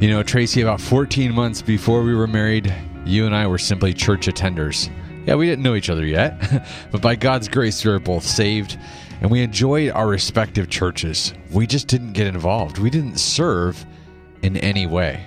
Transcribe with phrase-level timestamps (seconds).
[0.00, 3.92] You know, Tracy, about 14 months before we were married, you and I were simply
[3.92, 4.90] church attenders.
[5.26, 8.78] Yeah, we didn't know each other yet, but by God's grace, we were both saved
[9.20, 11.34] and we enjoyed our respective churches.
[11.50, 13.84] We just didn't get involved, we didn't serve
[14.40, 15.22] in any way.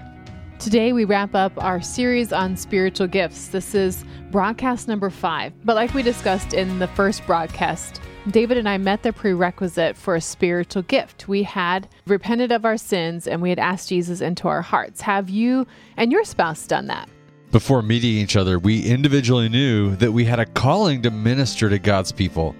[0.57, 3.49] Today, we wrap up our series on spiritual gifts.
[3.49, 5.53] This is broadcast number five.
[5.63, 10.15] But like we discussed in the first broadcast, David and I met the prerequisite for
[10.15, 11.27] a spiritual gift.
[11.27, 15.01] We had repented of our sins and we had asked Jesus into our hearts.
[15.01, 17.09] Have you and your spouse done that?
[17.51, 21.77] Before meeting each other, we individually knew that we had a calling to minister to
[21.77, 22.55] God's people,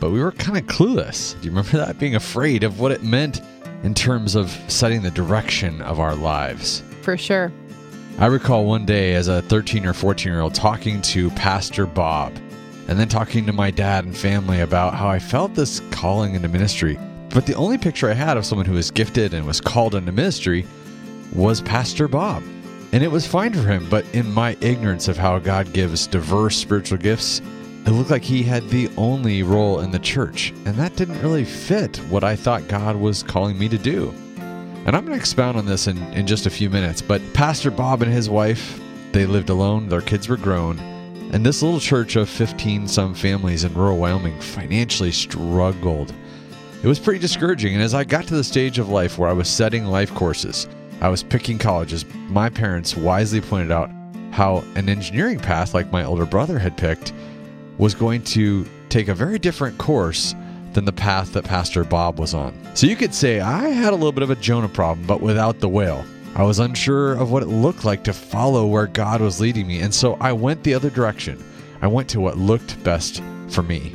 [0.00, 1.40] but we were kind of clueless.
[1.40, 1.98] Do you remember that?
[2.00, 3.40] Being afraid of what it meant
[3.84, 6.82] in terms of setting the direction of our lives.
[7.02, 7.52] For sure.
[8.18, 12.32] I recall one day as a 13 or 14 year old talking to Pastor Bob
[12.88, 16.48] and then talking to my dad and family about how I felt this calling into
[16.48, 16.98] ministry.
[17.30, 20.12] But the only picture I had of someone who was gifted and was called into
[20.12, 20.66] ministry
[21.34, 22.42] was Pastor Bob.
[22.92, 26.56] And it was fine for him, but in my ignorance of how God gives diverse
[26.56, 27.40] spiritual gifts,
[27.86, 30.52] it looked like he had the only role in the church.
[30.64, 34.14] And that didn't really fit what I thought God was calling me to do.
[34.86, 37.02] And I'm going to expound on this in, in just a few minutes.
[37.02, 38.78] But Pastor Bob and his wife,
[39.12, 40.78] they lived alone, their kids were grown,
[41.34, 46.14] and this little church of 15 some families in rural Wyoming financially struggled.
[46.80, 49.32] It was pretty discouraging, and as I got to the stage of life where I
[49.32, 50.68] was setting life courses,
[51.00, 53.90] I was picking colleges, my parents wisely pointed out
[54.30, 57.12] how an engineering path, like my older brother had picked,
[57.78, 60.36] was going to take a very different course
[60.72, 62.56] than the path that Pastor Bob was on.
[62.74, 65.58] So you could say I had a little bit of a Jonah problem, but without
[65.58, 66.04] the whale.
[66.36, 69.80] I was unsure of what it looked like to follow where God was leading me,
[69.80, 71.42] and so I went the other direction.
[71.80, 73.94] I went to what looked best for me.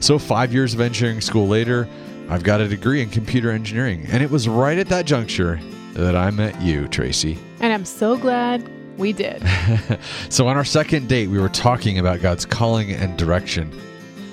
[0.00, 1.88] So, five years of engineering school later,
[2.28, 5.60] I've got a degree in computer engineering, and it was right at that juncture
[5.92, 7.38] that I met you, Tracy.
[7.60, 8.68] And I'm so glad
[8.98, 9.42] we did.
[10.30, 13.72] so, on our second date, we were talking about God's calling and direction.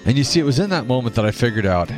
[0.05, 1.91] And you see, it was in that moment that I figured out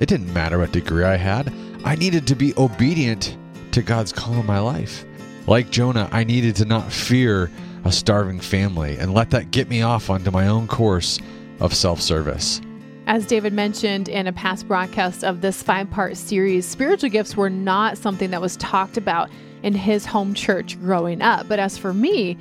[0.00, 1.52] it didn't matter what degree I had,
[1.84, 3.36] I needed to be obedient
[3.72, 5.04] to God's call in my life.
[5.46, 7.50] Like Jonah, I needed to not fear
[7.84, 11.18] a starving family and let that get me off onto my own course
[11.60, 12.60] of self service.
[13.06, 17.48] As David mentioned in a past broadcast of this five part series, spiritual gifts were
[17.48, 19.30] not something that was talked about
[19.62, 21.48] in his home church growing up.
[21.48, 22.36] But as for me,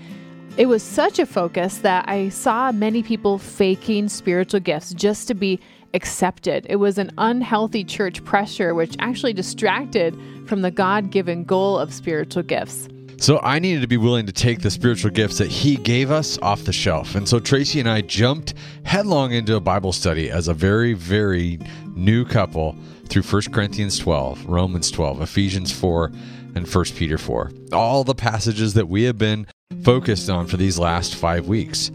[0.58, 5.34] it was such a focus that I saw many people faking spiritual gifts just to
[5.34, 5.60] be
[5.94, 6.66] accepted.
[6.70, 11.94] It was an unhealthy church pressure, which actually distracted from the God given goal of
[11.94, 12.88] spiritual gifts.
[13.20, 16.38] So I needed to be willing to take the spiritual gifts that he gave us
[16.44, 17.16] off the shelf.
[17.16, 18.54] And so Tracy and I jumped
[18.84, 21.60] headlong into a Bible study as a very, very
[21.96, 22.76] new couple
[23.08, 26.12] through 1 Corinthians 12, Romans 12, Ephesians 4,
[26.56, 27.52] and 1 Peter 4.
[27.74, 29.48] All the passages that we have been
[29.84, 31.90] focused on for these last five weeks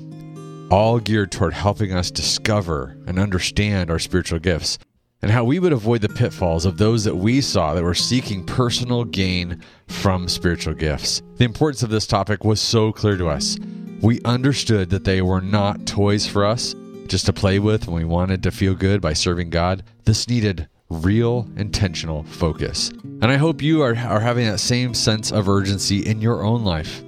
[0.73, 4.79] all geared toward helping us discover and understand our spiritual gifts
[5.21, 8.43] and how we would avoid the pitfalls of those that we saw that were seeking
[8.43, 11.21] personal gain from spiritual gifts.
[11.37, 13.59] The importance of this topic was so clear to us.
[14.01, 16.75] We understood that they were not toys for us
[17.07, 19.85] just to play with when we wanted to feel good by serving God.
[20.05, 22.89] This needed real intentional focus.
[23.05, 26.65] And I hope you are, are having that same sense of urgency in your own
[26.65, 27.05] life.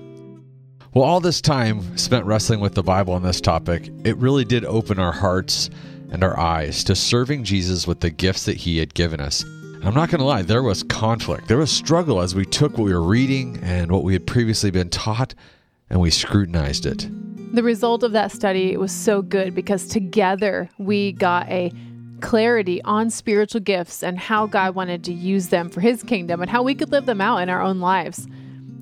[0.94, 4.64] Well, all this time spent wrestling with the Bible on this topic, it really did
[4.64, 5.68] open our hearts
[6.12, 9.44] and our eyes to serving Jesus with the gifts that he had given us.
[9.82, 11.48] I'm not going to lie, there was conflict.
[11.48, 14.70] There was struggle as we took what we were reading and what we had previously
[14.70, 15.34] been taught
[15.90, 17.08] and we scrutinized it.
[17.56, 21.72] The result of that study was so good because together we got a
[22.20, 26.48] clarity on spiritual gifts and how God wanted to use them for his kingdom and
[26.48, 28.28] how we could live them out in our own lives.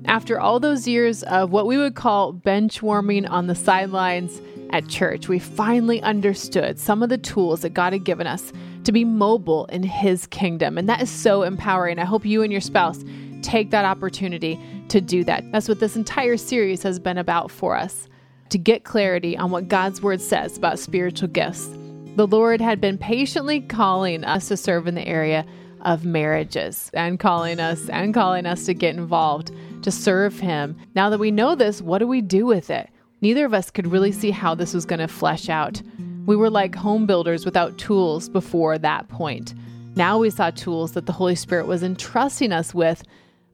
[0.05, 4.41] After all those years of what we would call bench warming on the sidelines
[4.71, 8.51] at church, we finally understood some of the tools that God had given us
[8.83, 10.77] to be mobile in His kingdom.
[10.77, 11.99] And that is so empowering.
[11.99, 13.03] I hope you and your spouse
[13.41, 14.59] take that opportunity
[14.89, 15.49] to do that.
[15.51, 18.09] That's what this entire series has been about for us
[18.49, 21.67] to get clarity on what God's word says about spiritual gifts.
[22.15, 25.45] The Lord had been patiently calling us to serve in the area
[25.81, 29.51] of marriages and calling us and calling us to get involved
[29.83, 30.77] to serve Him.
[30.95, 32.89] Now that we know this, what do we do with it?
[33.21, 35.81] Neither of us could really see how this was going to flesh out.
[36.25, 39.53] We were like home builders without tools before that point.
[39.95, 43.03] Now we saw tools that the Holy Spirit was entrusting us with,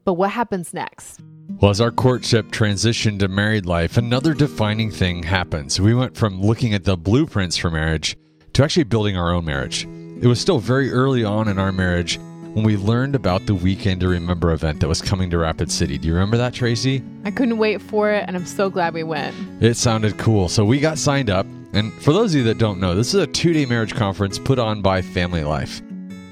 [0.06, 1.20] but what happens next?
[1.60, 5.80] Well, as our courtship transitioned to married life, another defining thing happens.
[5.80, 8.16] We went from looking at the blueprints for marriage
[8.54, 9.84] to actually building our own marriage.
[10.22, 12.20] It was still very early on in our marriage
[12.54, 15.98] when we learned about the Weekend to Remember event that was coming to Rapid City.
[15.98, 17.04] Do you remember that, Tracy?
[17.24, 19.36] I couldn't wait for it, and I'm so glad we went.
[19.62, 20.50] It sounded cool.
[20.50, 21.46] So we got signed up.
[21.74, 24.40] And for those of you that don't know, this is a two day marriage conference
[24.40, 25.82] put on by Family Life.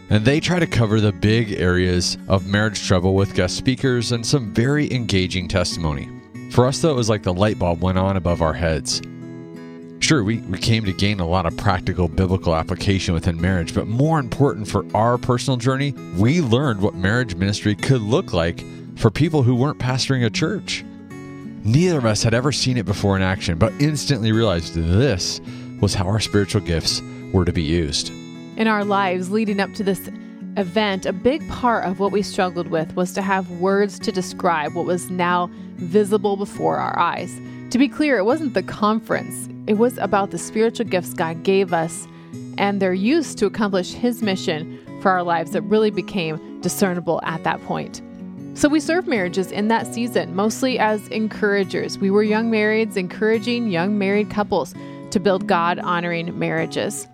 [0.10, 4.26] And they try to cover the big areas of marriage trouble with guest speakers and
[4.26, 6.10] some very engaging testimony.
[6.52, 9.02] For us, though, it was like the light bulb went on above our heads.
[10.00, 13.88] Sure, we, we came to gain a lot of practical biblical application within marriage, but
[13.88, 18.64] more important for our personal journey, we learned what marriage ministry could look like
[18.96, 20.84] for people who weren't pastoring a church.
[21.64, 25.42] Neither of us had ever seen it before in action, but instantly realized this
[25.82, 27.02] was how our spiritual gifts
[27.34, 28.12] were to be used
[28.58, 30.10] in our lives leading up to this
[30.58, 34.74] event, a big part of what we struggled with was to have words to describe
[34.74, 37.40] what was now visible before our eyes.
[37.78, 41.74] To be clear, it wasn't the conference, it was about the spiritual gifts God gave
[41.74, 42.08] us
[42.58, 47.44] and their use to accomplish His mission for our lives that really became discernible at
[47.44, 48.02] that point.
[48.56, 52.00] So we served marriages in that season, mostly as encouragers.
[52.00, 54.74] We were young marrieds encouraging young married couples
[55.12, 57.08] to build God honoring marriages.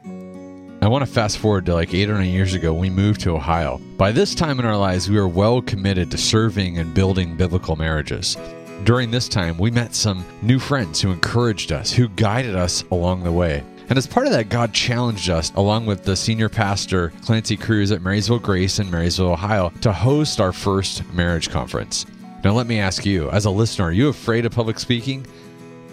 [0.81, 3.31] I want to fast forward to like eight or nine years ago, we moved to
[3.31, 3.81] Ohio.
[3.97, 7.75] By this time in our lives, we were well committed to serving and building biblical
[7.75, 8.37] marriages.
[8.83, 13.23] During this time, we met some new friends who encouraged us, who guided us along
[13.23, 13.63] the way.
[13.89, 17.91] And as part of that, God challenged us, along with the senior pastor, Clancy Cruz
[17.91, 22.05] at Marysville Grace in Marysville, Ohio, to host our first marriage conference.
[22.43, 25.25] Now, let me ask you, as a listener, are you afraid of public speaking?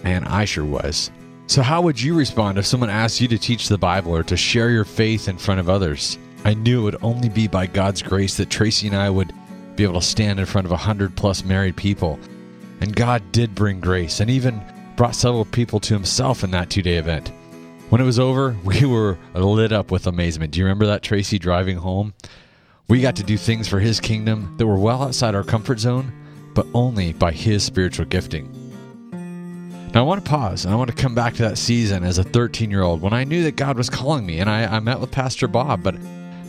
[0.03, 1.11] Man, I sure was.
[1.47, 4.35] So, how would you respond if someone asked you to teach the Bible or to
[4.35, 6.17] share your faith in front of others?
[6.43, 9.33] I knew it would only be by God's grace that Tracy and I would
[9.75, 12.19] be able to stand in front of a hundred plus married people.
[12.81, 14.61] And God did bring grace and even
[14.95, 17.31] brought several people to Himself in that two day event.
[17.89, 20.51] When it was over, we were lit up with amazement.
[20.51, 22.13] Do you remember that, Tracy, driving home?
[22.87, 26.11] We got to do things for His kingdom that were well outside our comfort zone,
[26.53, 28.51] but only by His spiritual gifting.
[29.93, 32.17] Now, I want to pause and I want to come back to that season as
[32.17, 34.39] a 13 year old when I knew that God was calling me.
[34.39, 35.95] And I, I, met with Pastor Bob, but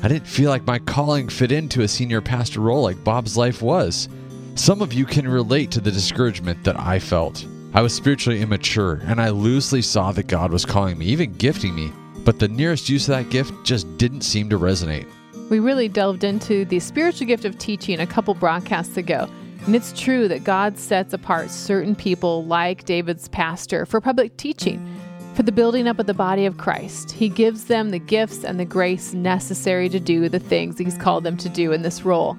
[0.02, 3.60] I didn't feel like my calling fit into a senior pastor role like Bob's life
[3.60, 4.08] was.
[4.54, 7.46] Some of you can relate to the discouragement that I felt.
[7.72, 11.74] I was spiritually immature and I loosely saw that God was calling me, even gifting
[11.74, 15.08] me, but the nearest use of that gift just didn't seem to resonate.
[15.48, 19.26] We really delved into the spiritual gift of teaching a couple broadcasts ago.
[19.64, 24.86] And it's true that God sets apart certain people, like David's pastor, for public teaching,
[25.34, 27.12] for the building up of the body of Christ.
[27.12, 31.24] He gives them the gifts and the grace necessary to do the things He's called
[31.24, 32.36] them to do in this role.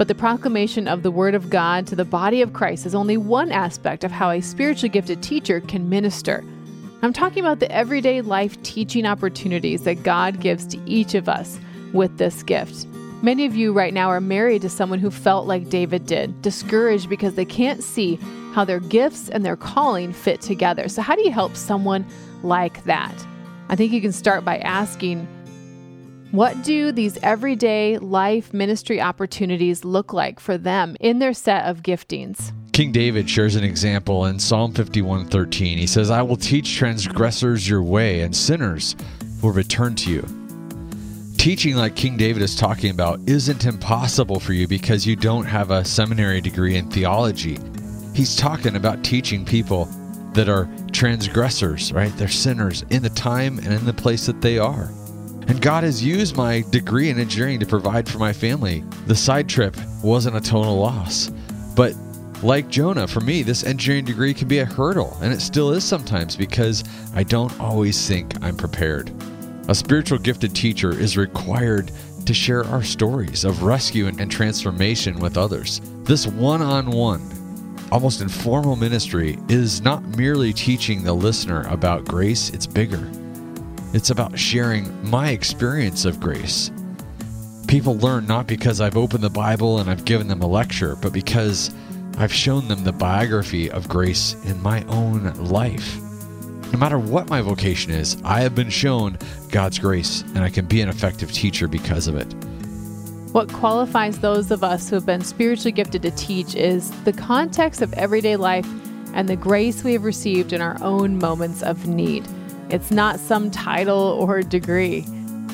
[0.00, 3.18] But the proclamation of the Word of God to the body of Christ is only
[3.18, 6.42] one aspect of how a spiritually gifted teacher can minister.
[7.02, 11.60] I'm talking about the everyday life teaching opportunities that God gives to each of us
[11.92, 12.86] with this gift.
[13.20, 17.10] Many of you right now are married to someone who felt like David did, discouraged
[17.10, 18.18] because they can't see
[18.54, 20.88] how their gifts and their calling fit together.
[20.88, 22.06] So, how do you help someone
[22.42, 23.14] like that?
[23.68, 25.28] I think you can start by asking,
[26.30, 31.82] what do these everyday life ministry opportunities look like for them in their set of
[31.82, 32.52] giftings?
[32.72, 35.78] King David shares an example in Psalm 51:13.
[35.78, 38.96] He says, "I will teach transgressors your way, and sinners
[39.42, 40.26] will return to you."
[41.40, 45.70] teaching like King David is talking about isn't impossible for you because you don't have
[45.70, 47.58] a seminary degree in theology.
[48.12, 49.88] He's talking about teaching people
[50.34, 52.14] that are transgressors, right?
[52.18, 54.90] They're sinners in the time and in the place that they are.
[55.50, 58.84] And God has used my degree in engineering to provide for my family.
[59.08, 61.32] The side trip wasn't a total loss.
[61.74, 61.96] But
[62.40, 65.82] like Jonah, for me, this engineering degree can be a hurdle, and it still is
[65.82, 66.84] sometimes because
[67.16, 69.10] I don't always think I'm prepared.
[69.66, 71.90] A spiritual gifted teacher is required
[72.26, 75.80] to share our stories of rescue and transformation with others.
[76.04, 82.50] This one on one, almost informal ministry is not merely teaching the listener about grace,
[82.50, 83.10] it's bigger.
[83.92, 86.70] It's about sharing my experience of grace.
[87.66, 91.12] People learn not because I've opened the Bible and I've given them a lecture, but
[91.12, 91.74] because
[92.16, 96.00] I've shown them the biography of grace in my own life.
[96.72, 99.18] No matter what my vocation is, I have been shown
[99.50, 102.32] God's grace and I can be an effective teacher because of it.
[103.32, 107.82] What qualifies those of us who have been spiritually gifted to teach is the context
[107.82, 108.68] of everyday life
[109.14, 112.24] and the grace we have received in our own moments of need.
[112.70, 115.04] It's not some title or degree.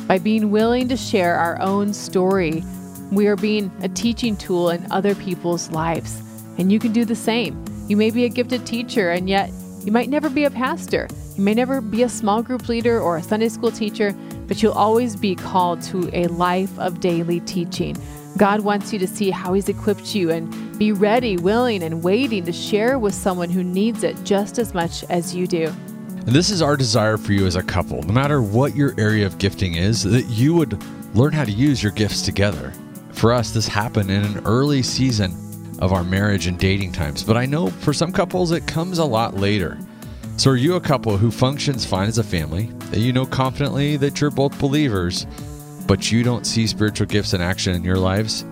[0.07, 2.63] By being willing to share our own story,
[3.11, 6.21] we are being a teaching tool in other people's lives.
[6.59, 7.65] And you can do the same.
[7.89, 9.51] You may be a gifted teacher, and yet
[9.83, 11.09] you might never be a pastor.
[11.37, 14.15] You may never be a small group leader or a Sunday school teacher,
[14.47, 17.97] but you'll always be called to a life of daily teaching.
[18.37, 22.45] God wants you to see how He's equipped you and be ready, willing, and waiting
[22.45, 25.73] to share with someone who needs it just as much as you do.
[26.27, 29.25] And this is our desire for you as a couple, no matter what your area
[29.25, 30.83] of gifting is, that you would
[31.15, 32.73] learn how to use your gifts together.
[33.13, 35.33] For us, this happened in an early season
[35.79, 39.05] of our marriage and dating times, but I know for some couples it comes a
[39.05, 39.79] lot later.
[40.37, 43.97] So, are you a couple who functions fine as a family, that you know confidently
[43.99, 45.29] that you're both believers,
[45.87, 48.45] but you don't see spiritual gifts in action in your lives?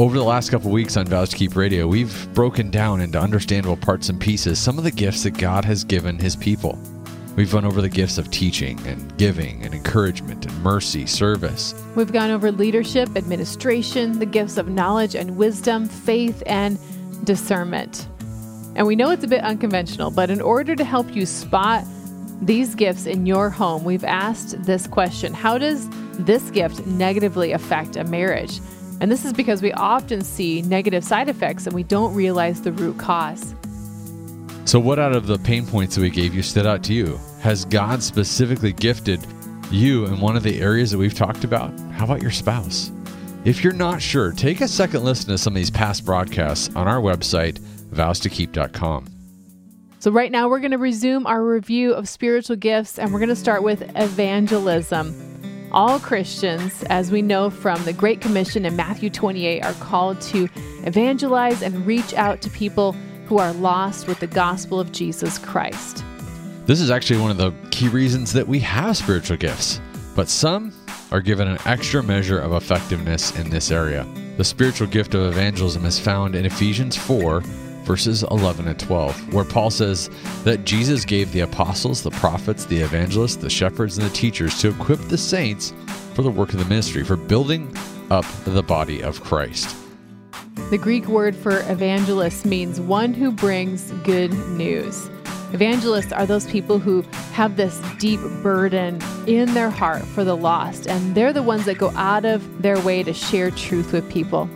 [0.00, 3.76] Over the last couple weeks on Vows to Keep Radio, we've broken down into understandable
[3.76, 6.78] parts and pieces some of the gifts that God has given His people.
[7.36, 11.74] We've gone over the gifts of teaching and giving and encouragement and mercy, service.
[11.96, 16.78] We've gone over leadership, administration, the gifts of knowledge and wisdom, faith, and
[17.26, 18.08] discernment.
[18.76, 21.84] And we know it's a bit unconventional, but in order to help you spot
[22.40, 27.96] these gifts in your home, we've asked this question How does this gift negatively affect
[27.96, 28.60] a marriage?
[29.00, 32.72] And this is because we often see negative side effects and we don't realize the
[32.72, 33.54] root cause.
[34.66, 37.18] So, what out of the pain points that we gave you stood out to you?
[37.40, 39.26] Has God specifically gifted
[39.70, 41.78] you in one of the areas that we've talked about?
[41.92, 42.92] How about your spouse?
[43.44, 46.86] If you're not sure, take a second listen to some of these past broadcasts on
[46.86, 47.58] our website,
[47.90, 49.06] vowstokeep.com.
[49.98, 53.30] So, right now, we're going to resume our review of spiritual gifts and we're going
[53.30, 55.29] to start with evangelism.
[55.72, 60.48] All Christians, as we know from the Great Commission in Matthew 28, are called to
[60.84, 62.92] evangelize and reach out to people
[63.26, 66.04] who are lost with the gospel of Jesus Christ.
[66.66, 69.80] This is actually one of the key reasons that we have spiritual gifts,
[70.16, 70.72] but some
[71.12, 74.04] are given an extra measure of effectiveness in this area.
[74.38, 77.44] The spiritual gift of evangelism is found in Ephesians 4,
[77.90, 80.10] verses 11 and 12, where Paul says
[80.44, 84.68] that Jesus gave the apostles, the prophets, the evangelists, the shepherds, and the teachers to
[84.68, 85.74] equip the saints
[86.14, 87.76] for the work of the ministry, for building
[88.08, 89.74] up the body of Christ.
[90.70, 95.10] The Greek word for evangelist means one who brings good news.
[95.52, 100.86] Evangelists are those people who have this deep burden in their heart for the lost,
[100.86, 104.48] and they're the ones that go out of their way to share truth with people.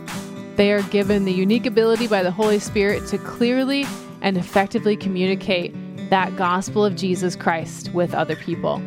[0.55, 3.85] They are given the unique ability by the Holy Spirit to clearly
[4.21, 5.75] and effectively communicate
[6.09, 8.81] that gospel of Jesus Christ with other people.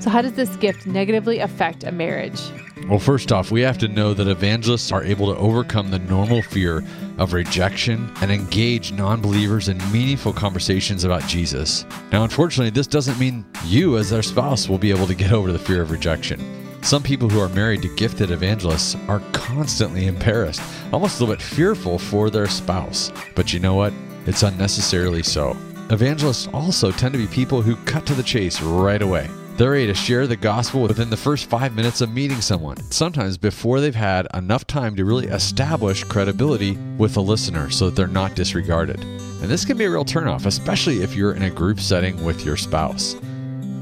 [0.00, 2.40] So, how does this gift negatively affect a marriage?
[2.88, 6.42] Well, first off, we have to know that evangelists are able to overcome the normal
[6.42, 6.82] fear
[7.18, 11.84] of rejection and engage non believers in meaningful conversations about Jesus.
[12.12, 15.52] Now, unfortunately, this doesn't mean you, as their spouse, will be able to get over
[15.52, 16.63] the fear of rejection.
[16.84, 20.60] Some people who are married to gifted evangelists are constantly embarrassed,
[20.92, 23.10] almost a little bit fearful for their spouse.
[23.34, 23.94] But you know what?
[24.26, 25.56] It's unnecessarily so.
[25.88, 29.30] Evangelists also tend to be people who cut to the chase right away.
[29.56, 33.38] They're ready to share the gospel within the first five minutes of meeting someone, sometimes
[33.38, 38.06] before they've had enough time to really establish credibility with the listener so that they're
[38.06, 39.00] not disregarded.
[39.00, 42.44] And this can be a real turnoff, especially if you're in a group setting with
[42.44, 43.16] your spouse.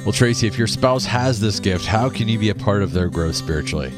[0.00, 2.92] Well, Tracy, if your spouse has this gift, how can you be a part of
[2.92, 3.92] their growth spiritually?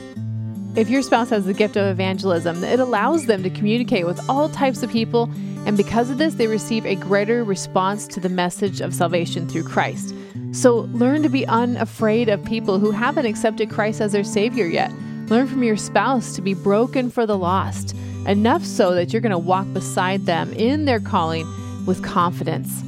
[0.76, 4.48] If your spouse has the gift of evangelism, it allows them to communicate with all
[4.48, 5.30] types of people,
[5.66, 9.64] and because of this, they receive a greater response to the message of salvation through
[9.64, 10.14] Christ.
[10.52, 14.92] So learn to be unafraid of people who haven't accepted Christ as their Savior yet.
[15.28, 17.96] Learn from your spouse to be broken for the lost,
[18.26, 21.46] enough so that you're going to walk beside them in their calling
[21.86, 22.82] with confidence.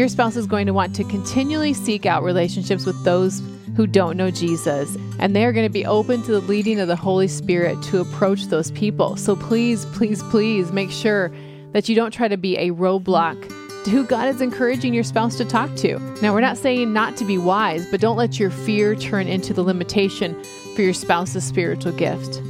[0.00, 3.42] Your spouse is going to want to continually seek out relationships with those
[3.76, 6.88] who don't know Jesus, and they are going to be open to the leading of
[6.88, 9.16] the Holy Spirit to approach those people.
[9.16, 11.30] So please, please, please make sure
[11.72, 13.46] that you don't try to be a roadblock
[13.84, 15.98] to who God is encouraging your spouse to talk to.
[16.22, 19.52] Now, we're not saying not to be wise, but don't let your fear turn into
[19.52, 20.34] the limitation
[20.74, 22.40] for your spouse's spiritual gift.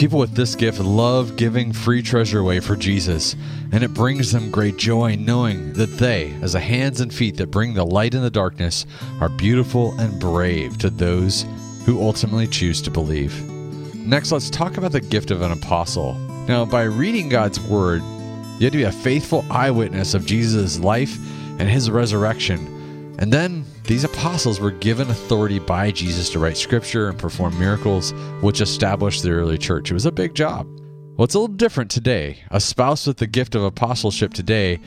[0.00, 3.36] People with this gift love giving free treasure away for Jesus,
[3.70, 7.50] and it brings them great joy knowing that they, as the hands and feet that
[7.50, 8.86] bring the light in the darkness,
[9.20, 11.44] are beautiful and brave to those
[11.84, 13.44] who ultimately choose to believe.
[13.94, 16.14] Next, let's talk about the gift of an apostle.
[16.48, 18.00] Now, by reading God's word,
[18.58, 21.14] you have to be a faithful eyewitness of Jesus' life
[21.58, 23.14] and his resurrection.
[23.18, 23.66] And then
[24.20, 28.12] apostles were given authority by Jesus to write scripture and perform miracles,
[28.42, 29.90] which established the early church.
[29.90, 30.66] It was a big job.
[31.16, 32.36] Well, it's a little different today.
[32.50, 34.78] A spouse with the gift of apostleship today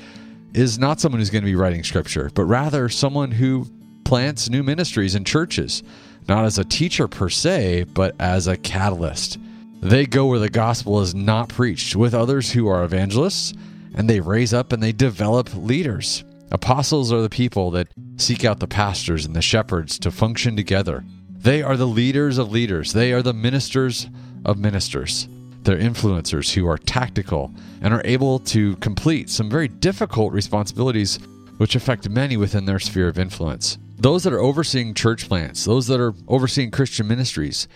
[0.53, 3.65] is not someone who's going to be writing scripture, but rather someone who
[4.03, 5.81] plants new ministries and churches,
[6.27, 9.39] not as a teacher per se, but as a catalyst.
[9.81, 13.55] They go where the gospel is not preached with others who are evangelists,
[13.95, 16.23] and they raise up and they develop leaders.
[16.53, 21.03] Apostles are the people that seek out the pastors and the shepherds to function together.
[21.31, 24.07] They are the leaders of leaders, they are the ministers
[24.45, 25.27] of ministers.
[25.63, 31.17] They're influencers who are tactical and are able to complete some very difficult responsibilities
[31.57, 33.79] which affect many within their sphere of influence.
[33.97, 37.67] Those that are overseeing church plants, those that are overseeing Christian ministries,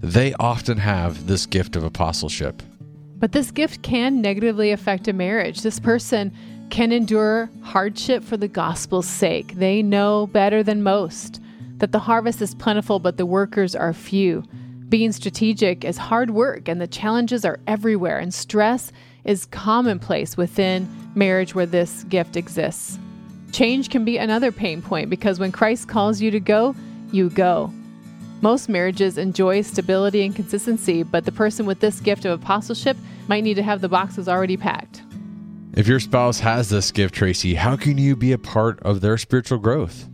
[0.00, 2.62] they often have this gift of apostleship.
[3.16, 5.62] But this gift can negatively affect a marriage.
[5.62, 6.32] This person
[6.74, 9.54] can endure hardship for the gospel's sake.
[9.54, 11.40] They know better than most
[11.76, 14.42] that the harvest is plentiful, but the workers are few.
[14.88, 18.90] Being strategic is hard work, and the challenges are everywhere, and stress
[19.22, 22.98] is commonplace within marriage where this gift exists.
[23.52, 26.74] Change can be another pain point because when Christ calls you to go,
[27.12, 27.72] you go.
[28.40, 32.96] Most marriages enjoy stability and consistency, but the person with this gift of apostleship
[33.28, 35.03] might need to have the boxes already packed.
[35.76, 39.18] If your spouse has this gift, Tracy, how can you be a part of their
[39.18, 40.08] spiritual growth?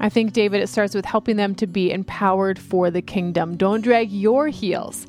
[0.00, 3.56] I think, David, it starts with helping them to be empowered for the kingdom.
[3.56, 5.06] Don't drag your heels.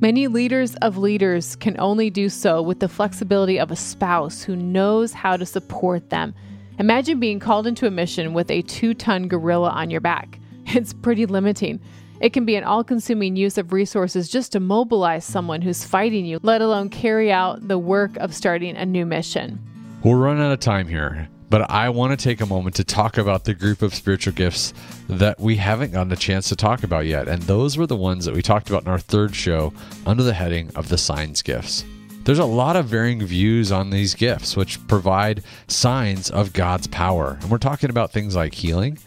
[0.00, 4.56] Many leaders of leaders can only do so with the flexibility of a spouse who
[4.56, 6.34] knows how to support them
[6.80, 10.38] Imagine being called into a mission with a two ton gorilla on your back.
[10.72, 11.78] It's pretty limiting.
[12.20, 16.26] It can be an all consuming use of resources just to mobilize someone who's fighting
[16.26, 19.58] you, let alone carry out the work of starting a new mission.
[20.04, 23.16] We're running out of time here, but I want to take a moment to talk
[23.16, 24.74] about the group of spiritual gifts
[25.08, 27.26] that we haven't gotten a chance to talk about yet.
[27.26, 29.72] And those were the ones that we talked about in our third show
[30.04, 31.86] under the heading of the signs gifts.
[32.24, 37.38] There's a lot of varying views on these gifts, which provide signs of God's power.
[37.40, 38.98] And we're talking about things like healing,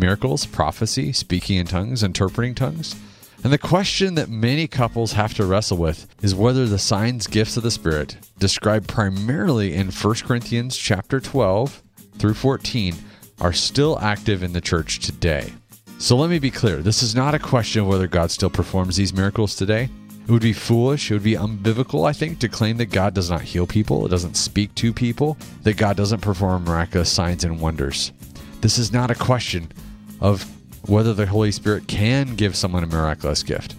[0.00, 2.96] miracles, prophecy, speaking in tongues, interpreting tongues.
[3.44, 7.56] And the question that many couples have to wrestle with is whether the signs gifts
[7.56, 11.82] of the Spirit, described primarily in 1 Corinthians chapter 12
[12.18, 12.96] through 14,
[13.40, 15.52] are still active in the church today.
[15.98, 18.96] So let me be clear this is not a question of whether God still performs
[18.96, 19.88] these miracles today.
[20.26, 23.30] It would be foolish, it would be unbiblical, I think, to claim that God does
[23.30, 27.60] not heal people, it doesn't speak to people, that God doesn't perform miraculous signs and
[27.60, 28.12] wonders.
[28.60, 29.72] This is not a question
[30.20, 30.48] of
[30.88, 33.74] whether the Holy Spirit can give someone a miraculous gift.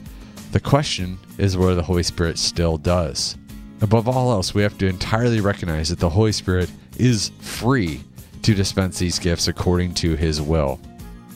[0.52, 3.38] The question is whether the Holy Spirit still does.
[3.82, 8.02] Above all else, we have to entirely recognize that the Holy Spirit is free
[8.44, 10.80] to dispense these gifts according to his will.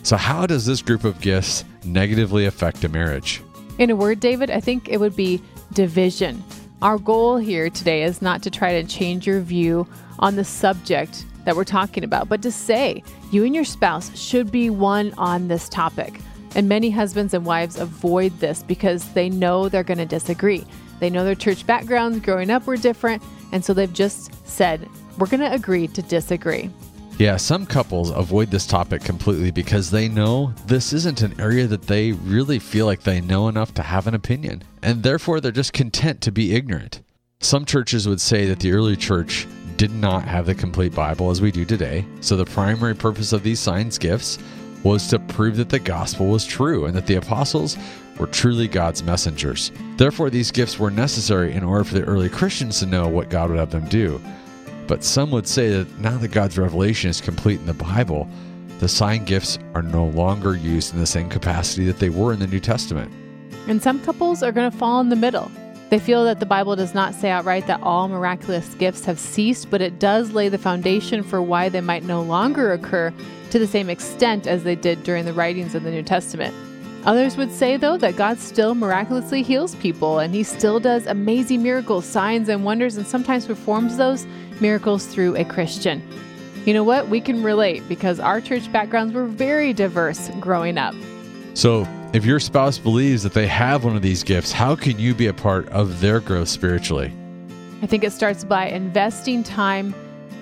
[0.04, 3.42] So, how does this group of gifts negatively affect a marriage?
[3.80, 5.42] In a word, David, I think it would be
[5.74, 6.44] division.
[6.82, 9.88] Our goal here today is not to try to change your view
[10.20, 14.52] on the subject that we're talking about, but to say you and your spouse should
[14.52, 16.20] be one on this topic.
[16.56, 20.66] And many husbands and wives avoid this because they know they're going to disagree.
[21.00, 25.28] They know their church backgrounds growing up were different, and so they've just said, we're
[25.28, 26.70] going to agree to disagree.
[27.18, 31.84] Yeah, some couples avoid this topic completely because they know this isn't an area that
[31.84, 35.72] they really feel like they know enough to have an opinion, and therefore they're just
[35.72, 37.02] content to be ignorant.
[37.40, 41.42] Some churches would say that the early church did not have the complete Bible as
[41.42, 44.40] we do today, so the primary purpose of these signs gifts
[44.84, 47.78] was to prove that the gospel was true and that the apostles
[48.18, 49.72] were truly God's messengers.
[49.98, 53.50] Therefore, these gifts were necessary in order for the early Christians to know what God
[53.50, 54.22] would have them do.
[54.88, 58.30] But some would say that now that God's revelation is complete in the Bible,
[58.80, 62.40] the sign gifts are no longer used in the same capacity that they were in
[62.40, 63.12] the New Testament.
[63.68, 65.50] And some couples are going to fall in the middle.
[65.90, 69.70] They feel that the Bible does not say outright that all miraculous gifts have ceased,
[69.70, 73.14] but it does lay the foundation for why they might no longer occur
[73.52, 76.54] to the same extent as they did during the writings of the New Testament.
[77.06, 81.62] Others would say, though, that God still miraculously heals people and he still does amazing
[81.62, 84.26] miracles, signs, and wonders, and sometimes performs those
[84.60, 86.02] miracles through a Christian.
[86.66, 87.10] You know what?
[87.10, 90.96] We can relate because our church backgrounds were very diverse growing up.
[91.54, 95.14] So, if your spouse believes that they have one of these gifts, how can you
[95.14, 97.12] be a part of their growth spiritually?
[97.82, 99.94] I think it starts by investing time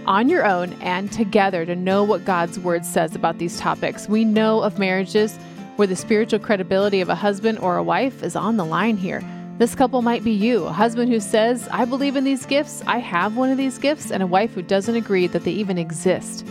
[0.05, 4.07] on your own and together to know what God's word says about these topics.
[4.07, 5.35] We know of marriages
[5.77, 9.23] where the spiritual credibility of a husband or a wife is on the line here.
[9.57, 12.99] This couple might be you, a husband who says, I believe in these gifts, I
[12.99, 16.45] have one of these gifts, and a wife who doesn't agree that they even exist.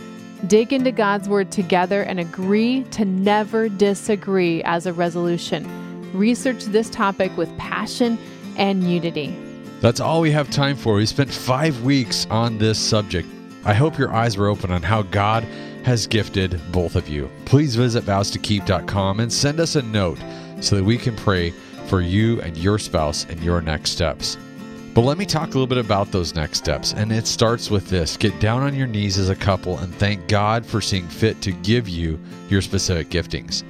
[0.47, 5.65] Dig into God's Word together and agree to never disagree as a resolution.
[6.13, 8.17] Research this topic with passion
[8.57, 9.35] and unity.
[9.79, 10.95] That's all we have time for.
[10.95, 13.27] We spent five weeks on this subject.
[13.63, 15.43] I hope your eyes were open on how God
[15.85, 17.29] has gifted both of you.
[17.45, 20.19] Please visit vowstokeep.com and send us a note
[20.59, 21.51] so that we can pray
[21.87, 24.37] for you and your spouse in your next steps.
[24.93, 26.93] But let me talk a little bit about those next steps.
[26.93, 30.27] And it starts with this get down on your knees as a couple and thank
[30.27, 33.63] God for seeing fit to give you your specific giftings.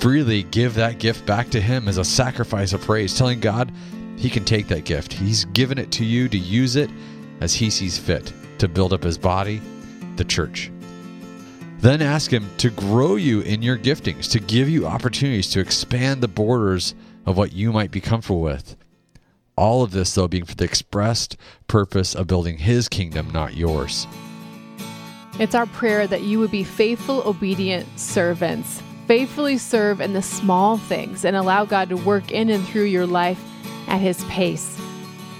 [0.00, 3.70] Freely give that gift back to Him as a sacrifice of praise, telling God
[4.16, 5.12] He can take that gift.
[5.12, 6.90] He's given it to you to use it
[7.40, 9.60] as He sees fit to build up His body,
[10.16, 10.72] the church.
[11.78, 16.22] Then ask Him to grow you in your giftings, to give you opportunities to expand
[16.22, 18.76] the borders of what you might be comfortable with.
[19.60, 21.36] All of this, though, being for the expressed
[21.68, 24.06] purpose of building His kingdom, not yours.
[25.38, 30.78] It's our prayer that you would be faithful, obedient servants, faithfully serve in the small
[30.78, 33.38] things, and allow God to work in and through your life
[33.86, 34.80] at His pace.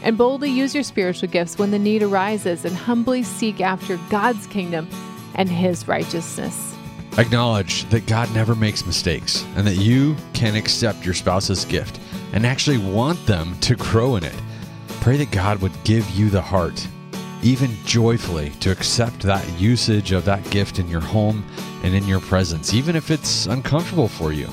[0.02, 4.46] And boldly use your spiritual gifts when the need arises, and humbly seek after God's
[4.48, 4.86] kingdom
[5.34, 6.76] and His righteousness.
[7.16, 11.98] Acknowledge that God never makes mistakes and that you can accept your spouse's gift
[12.32, 14.34] and actually want them to grow in it.
[15.00, 16.86] Pray that God would give you the heart,
[17.42, 21.44] even joyfully, to accept that usage of that gift in your home
[21.82, 24.48] and in your presence, even if it's uncomfortable for you.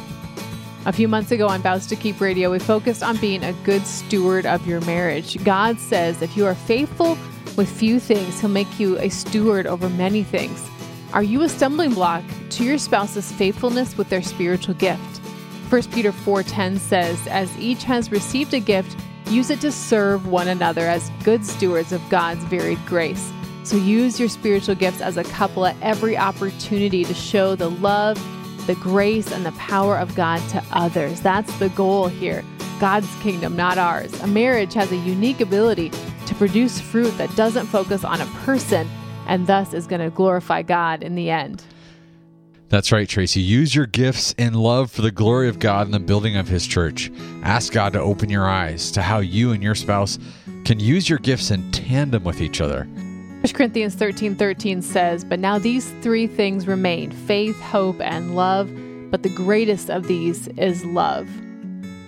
[0.86, 3.86] A few months ago on Vows to Keep Radio, we focused on being a good
[3.86, 5.44] steward of your marriage.
[5.44, 7.18] God says if you are faithful
[7.58, 10.66] with few things, He'll make you a steward over many things.
[11.14, 15.22] Are you a stumbling block to your spouse's faithfulness with their spiritual gift?
[15.70, 18.96] 1 Peter 4:10 says, "As each has received a gift,
[19.30, 23.32] use it to serve one another as good stewards of God's varied grace."
[23.64, 28.18] So use your spiritual gifts as a couple at every opportunity to show the love,
[28.66, 31.20] the grace, and the power of God to others.
[31.20, 32.46] That's the goal here.
[32.80, 34.14] God's kingdom, not ours.
[34.22, 35.92] A marriage has a unique ability
[36.28, 38.88] to produce fruit that doesn't focus on a person
[39.28, 41.64] and thus is going to glorify God in the end.
[42.70, 43.40] That's right, Tracy.
[43.40, 46.68] Use your gifts in love for the glory of God and the building of His
[46.68, 47.10] church.
[47.42, 50.20] Ask God to open your eyes to how you and your spouse
[50.66, 52.84] can use your gifts in tandem with each other.
[52.84, 58.70] 1 Corinthians 13 13 says, But now these three things remain faith, hope, and love,
[59.10, 61.30] but the greatest of these is love.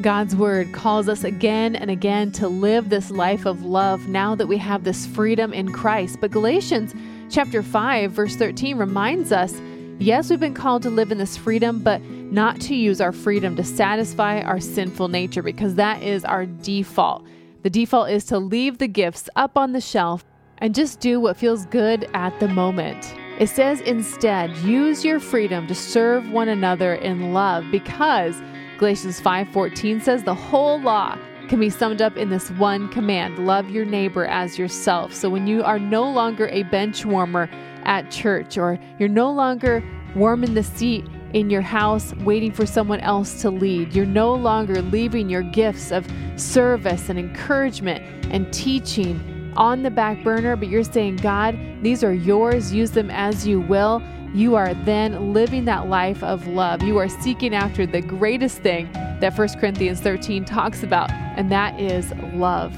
[0.02, 4.48] God's word calls us again and again to live this life of love now that
[4.48, 6.20] we have this freedom in Christ.
[6.20, 6.94] But Galatians
[7.30, 9.54] chapter 5 verse 13 reminds us
[10.02, 13.58] Yes, we've been called to live in this freedom, but not to use our freedom
[13.58, 17.26] to satisfy our sinful nature because that is our default.
[17.64, 20.24] The default is to leave the gifts up on the shelf
[20.60, 23.14] and just do what feels good at the moment.
[23.40, 28.42] It says instead, use your freedom to serve one another in love because
[28.78, 31.18] Galatians 5:14 says the whole law
[31.50, 35.14] can be summed up in this one command, love your neighbor as yourself.
[35.14, 37.50] So when you are no longer a bench warmer
[37.84, 39.84] at church, or you're no longer
[40.16, 43.94] warming the seat in your house waiting for someone else to lead.
[43.94, 50.24] You're no longer leaving your gifts of service and encouragement and teaching on the back
[50.24, 54.02] burner, but you're saying, God, these are yours, use them as you will.
[54.34, 56.84] You are then living that life of love.
[56.84, 61.80] You are seeking after the greatest thing that 1 Corinthians 13 talks about, and that
[61.80, 62.74] is love.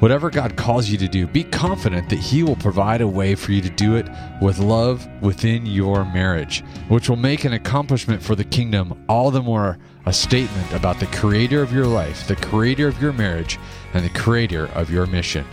[0.00, 3.50] Whatever God calls you to do, be confident that He will provide a way for
[3.50, 4.08] you to do it
[4.40, 9.42] with love within your marriage, which will make an accomplishment for the kingdom all the
[9.42, 13.58] more a statement about the creator of your life, the creator of your marriage,
[13.92, 15.44] and the creator of your mission.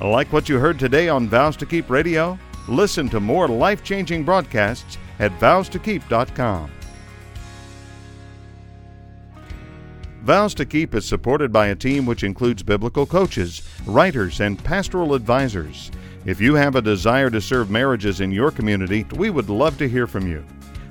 [0.00, 2.36] Like what you heard today on Vows to Keep Radio?
[2.66, 6.70] Listen to more life changing broadcasts at vowstokeep.com.
[10.22, 15.14] Vows to Keep is supported by a team which includes biblical coaches, writers, and pastoral
[15.14, 15.90] advisors.
[16.26, 19.88] If you have a desire to serve marriages in your community, we would love to
[19.88, 20.44] hear from you.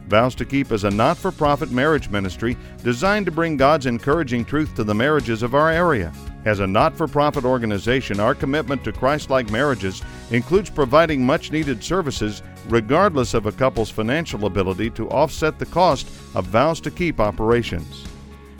[0.08, 4.46] Vows to Keep is a not for profit marriage ministry designed to bring God's encouraging
[4.46, 6.12] truth to the marriages of our area.
[6.46, 11.52] As a not for profit organization, our commitment to Christ like marriages includes providing much
[11.52, 16.90] needed services regardless of a couple's financial ability to offset the cost of Vows to
[16.90, 18.09] Keep operations.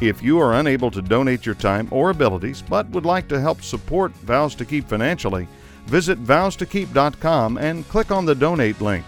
[0.02, 3.62] If you are unable to donate your time or abilities but would like to help
[3.62, 5.48] support Vows to Keep financially,
[5.88, 9.06] visit vowstokeep.com and click on the donate link.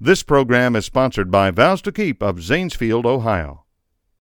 [0.00, 3.64] This program is sponsored by Vows to Keep of Zanesfield, Ohio.